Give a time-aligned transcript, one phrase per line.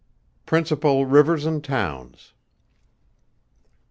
[0.47, 2.33] PRINCIPAL RIVERS AND TOWNS.